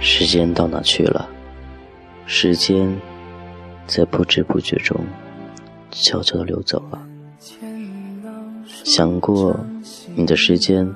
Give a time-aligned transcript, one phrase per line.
[0.00, 1.28] 时间到哪去了？
[2.26, 2.96] 时间
[3.86, 4.98] 在不知不觉中
[5.90, 7.06] 悄悄地流走了。
[8.84, 9.54] 想过
[10.14, 10.90] 你的时间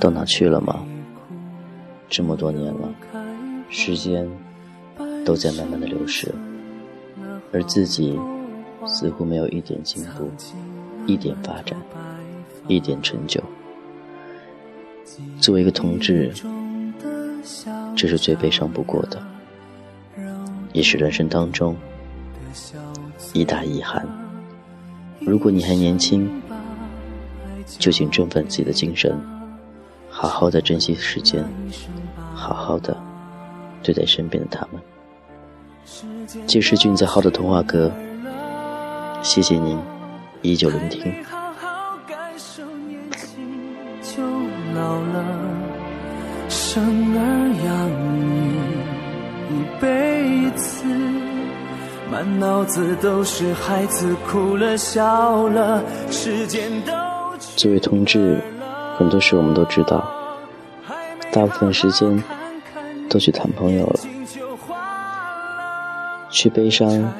[0.00, 0.82] 到哪去了吗？
[2.08, 2.88] 这么多年了，
[3.68, 4.28] 时间
[5.24, 6.32] 都在慢慢的流逝，
[7.52, 8.18] 而自己
[8.86, 10.30] 似乎没有一点进步，
[11.06, 11.78] 一点发展，
[12.68, 13.42] 一点成就。
[15.40, 16.32] 作为一个同志。
[17.94, 19.22] 这是最悲伤不过的，
[20.72, 21.76] 也是人生当中
[23.34, 24.04] 一大遗憾。
[25.20, 26.42] 如果你还年轻，
[27.66, 29.14] 就请振奋自己的精神，
[30.08, 31.44] 好好的珍惜时间，
[32.34, 32.96] 好好的
[33.82, 34.82] 对待身边的他们。
[36.46, 37.90] 这是俊子浩的童话歌，
[39.22, 39.78] 谢谢您
[40.42, 41.14] 依旧聆听。
[46.48, 46.82] 生
[47.16, 47.20] 儿
[47.64, 48.58] 养女
[49.50, 50.84] 一辈子，
[52.10, 56.92] 满脑子都是孩子哭了笑了，时间都
[57.56, 58.40] 作为同志，
[58.98, 60.04] 很多事我们都知道，
[61.32, 62.22] 大部分时间
[63.08, 64.00] 都去谈朋友了，
[66.34, 67.14] 去悲伤，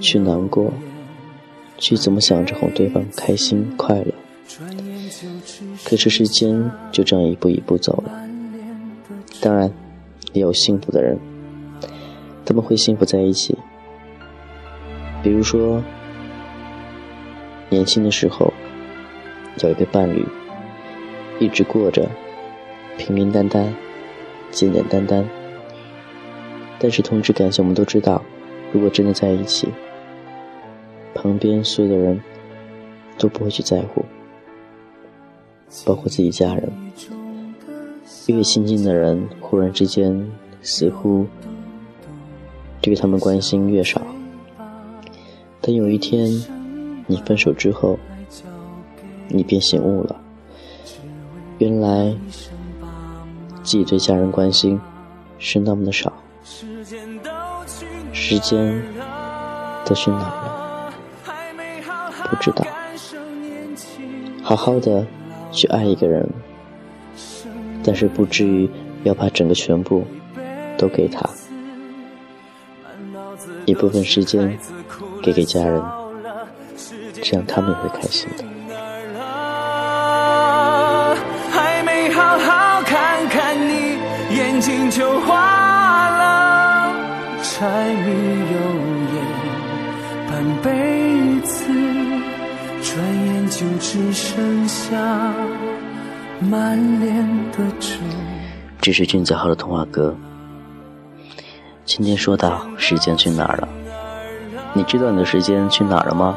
[0.00, 0.72] 去难过，
[1.76, 4.14] 去怎么想着哄对方开心快乐，
[5.84, 8.10] 可是时间就这样一步一步走了。
[9.42, 9.70] 当然，
[10.32, 11.18] 也有幸福的人，
[12.46, 13.54] 他们会幸福在一起。
[15.22, 15.82] 比如说，
[17.68, 18.50] 年轻的时候
[19.62, 20.26] 有一个伴侣，
[21.38, 22.08] 一直过着
[22.96, 23.74] 平平淡淡、
[24.50, 25.28] 简简单单。
[26.78, 28.22] 但是同志感情，我们都知道，
[28.72, 29.68] 如果真的在一起，
[31.14, 32.20] 旁边所有的人
[33.18, 34.04] 都不会去在乎，
[35.84, 36.72] 包括自己家人。
[38.26, 40.28] 越亲近的人，忽然之间
[40.60, 41.26] 似乎
[42.80, 44.02] 对他们关心越少。
[45.60, 46.28] 等有一天
[47.06, 47.98] 你分手之后，
[49.28, 50.20] 你便醒悟了，
[51.58, 52.14] 原来
[53.62, 54.78] 自己对家人关心
[55.38, 56.12] 是那么的少。
[58.28, 58.82] 时间
[59.84, 60.92] 都去哪了？
[62.28, 62.66] 不知道。
[64.42, 65.06] 好好的
[65.52, 66.28] 去爱一个人。
[67.84, 68.68] 但是不至于
[69.04, 70.04] 要把整个全部
[70.76, 71.22] 都给他，
[73.64, 74.58] 一部分时间
[75.22, 75.80] 给给家人，
[77.22, 78.44] 这样他们也会开心的。
[81.52, 84.00] 还没好好看看你，
[84.34, 86.35] 眼睛就花了，
[87.58, 88.10] 柴米
[88.52, 88.58] 油
[89.14, 89.16] 盐
[90.28, 91.64] 半辈子，
[92.82, 95.34] 转眼就只剩下。
[96.38, 97.64] 满脸的
[98.82, 100.14] 这是俊子浩的童话歌。
[101.86, 103.66] 今天说到时间去哪儿了？
[104.74, 106.36] 你知道你的时间去哪儿了吗？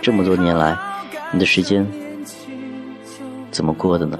[0.00, 0.74] 这么多年来，
[1.30, 1.86] 你的时间
[3.50, 4.18] 怎么过的呢？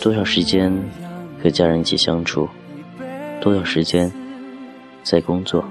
[0.00, 0.72] 多少时间
[1.42, 2.48] 和家人一起相处？
[3.40, 4.08] 多少时间
[5.02, 5.64] 在工作？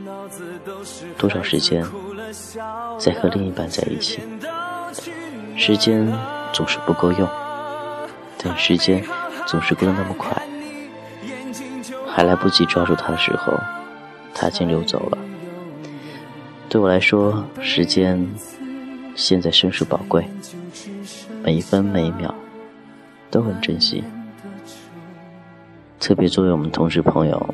[1.17, 1.85] 多少时间
[2.97, 4.21] 在和另一半在一起？
[5.57, 6.11] 时间
[6.53, 7.27] 总是不够用。
[8.43, 9.03] 但时间
[9.45, 10.35] 总是过得那么快，
[12.07, 13.53] 还来不及抓住他的时候，
[14.33, 15.17] 他已经流走了。
[16.67, 18.27] 对我来说，时间
[19.15, 20.25] 现在甚是宝贵，
[21.43, 22.33] 每一分每一秒
[23.29, 24.03] 都很珍惜。
[25.99, 27.53] 特别作为我们同事朋友，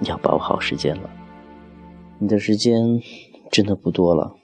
[0.00, 1.08] 你要把握好时间了。
[2.18, 3.00] 你的时间
[3.52, 4.34] 真的不多了。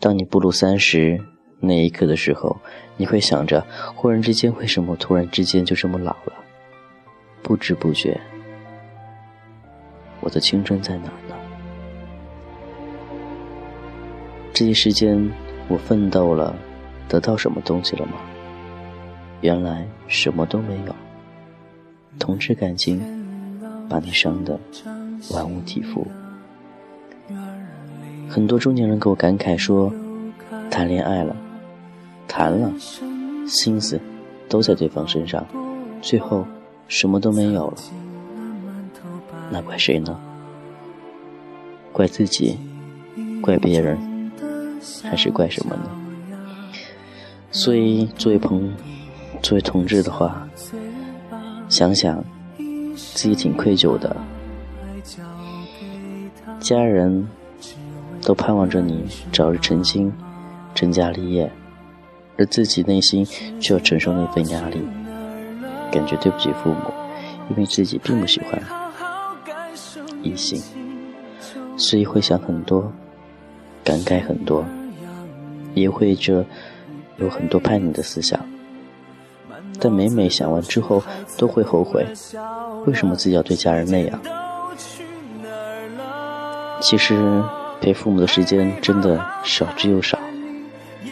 [0.00, 1.20] 当你步入三十。
[1.64, 2.58] 那一刻的时候，
[2.96, 6.32] 你会想着：忽然之间，为什么突然之间就这么老了？
[7.40, 8.20] 不知不觉，
[10.20, 11.36] 我的青春在哪呢？
[14.52, 15.30] 这些时间，
[15.68, 16.52] 我奋斗了，
[17.06, 18.14] 得到什么东西了吗？
[19.40, 20.94] 原来什么都没有。
[22.18, 23.00] 同志感情，
[23.92, 24.58] 把你伤得
[25.32, 26.06] 玩物体肤。
[28.26, 29.92] 很多中年人给我感慨说：
[30.70, 31.36] 谈恋爱了。
[32.26, 32.72] 谈了，
[33.46, 34.00] 心思
[34.48, 35.44] 都在对方身上，
[36.00, 36.46] 最后
[36.88, 37.76] 什么都没有了，
[39.50, 40.18] 那怪谁呢？
[41.92, 42.56] 怪自己，
[43.42, 43.98] 怪别人，
[45.02, 45.90] 还是怪什么呢？
[47.50, 48.72] 所以，作为朋，
[49.42, 50.48] 作为同志的话，
[51.68, 52.24] 想想
[53.14, 54.16] 自己挺愧疚的。
[56.60, 57.28] 家人
[58.22, 60.12] 都盼望着你早日成亲、
[60.74, 61.50] 成家立业，
[62.38, 63.24] 而自己内心
[63.60, 64.80] 却要承受那份压力，
[65.90, 66.92] 感觉对不起父母，
[67.50, 68.62] 因为自己并不喜欢
[70.22, 70.62] 异性，
[71.76, 72.92] 所以会想很多，
[73.82, 74.64] 感慨很多，
[75.74, 76.44] 也会着
[77.16, 78.40] 有很多叛逆的思想。
[79.80, 81.02] 但每每想完之后，
[81.36, 82.06] 都会后悔，
[82.86, 84.20] 为什么自己要对家人那样？
[86.80, 87.42] 其实
[87.80, 90.18] 陪父母的时间真的少之又少。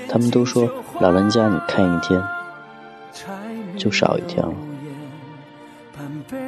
[0.09, 0.69] 他们都说
[1.01, 2.21] 老人家你看一天，
[3.77, 4.53] 就少一天了。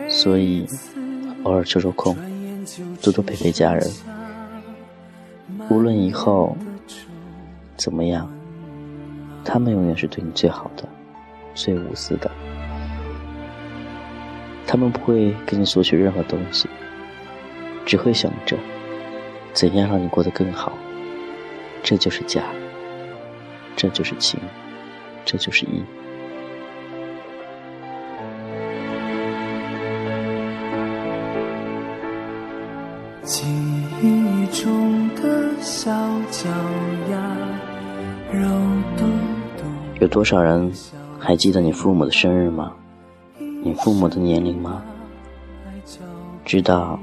[0.08, 0.66] 所以
[1.44, 2.16] 偶尔抽抽空，
[3.00, 3.88] 多多陪陪家人。
[5.68, 6.56] 无论以后
[7.76, 8.28] 怎么样，
[9.44, 10.88] 他们永远是对你最好的。
[11.54, 12.30] 最无私的，
[14.66, 16.68] 他们不会跟你索取任何东西，
[17.84, 18.56] 只会想着
[19.52, 20.72] 怎样让你过得更好。
[21.82, 22.42] 这就是家，
[23.76, 24.40] 这就是情，
[25.24, 25.84] 这就是义。
[33.24, 33.46] 记
[34.02, 35.90] 忆中的小
[36.30, 36.48] 脚
[37.10, 37.36] 丫，
[38.32, 38.48] 肉
[38.96, 39.04] 嘟
[39.56, 39.64] 嘟。
[40.00, 40.72] 有多少人？
[41.24, 42.72] 还记得你父母的生日吗？
[43.38, 44.82] 你父母的年龄吗？
[46.44, 46.98] 知道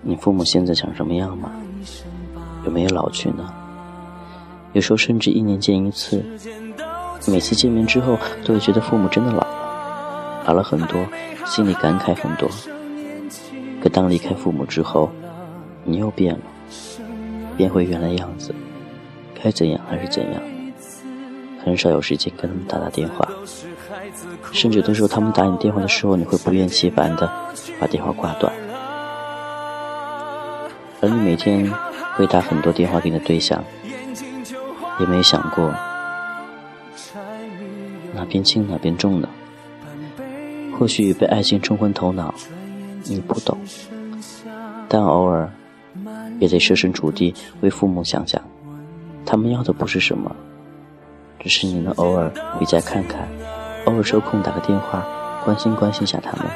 [0.00, 1.52] 你父母现在长什么样吗？
[2.64, 3.52] 有没有老去呢？
[4.72, 6.24] 有时候甚至一年见一次，
[7.28, 10.98] 每次见面之后都会觉得父母真的老了，老了很多，
[11.44, 12.48] 心里感慨很多。
[13.82, 15.10] 可当离开父母之后，
[15.84, 16.40] 你又变了，
[17.58, 18.54] 变回原来样子，
[19.34, 20.40] 该怎样还是怎样。
[21.64, 23.28] 很少有时间跟他们打打电话，
[24.52, 27.30] 甚至有的时候他们打你电话的时候，你会不厌其烦的
[27.78, 28.52] 把电话挂断。
[31.02, 31.70] 而你每天
[32.14, 33.62] 会打很多电话给你的对象，
[34.98, 35.72] 也没想过
[38.14, 39.28] 哪边轻哪边重呢？
[40.78, 42.34] 或许被爱情冲昏头脑，
[43.04, 43.58] 你不懂，
[44.88, 45.50] 但偶尔
[46.38, 48.40] 也得设身处地为父母想想，
[49.26, 50.34] 他们要的不是什么。
[51.40, 53.26] 只是你能偶尔回家看看，
[53.86, 55.02] 偶尔抽空打个电话，
[55.42, 56.46] 关心关心下他们，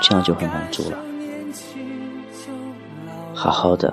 [0.00, 0.98] 这样就很满足了。
[3.34, 3.92] 好好的，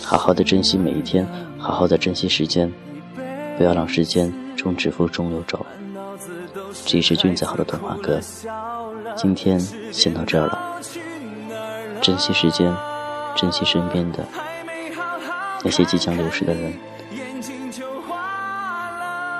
[0.00, 1.26] 好好的珍惜每一天，
[1.58, 2.72] 好好的珍惜时间，
[3.58, 5.66] 不要让时间从指缝中流走。
[6.86, 8.20] 这里是君子好的童话哥，
[9.16, 9.58] 今天
[9.92, 10.80] 先到这儿了。
[12.00, 12.72] 珍惜时间，
[13.34, 14.24] 珍惜身边的
[15.64, 16.72] 那些即将流逝的人。